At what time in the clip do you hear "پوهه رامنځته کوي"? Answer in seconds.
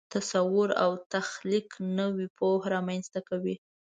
2.37-3.55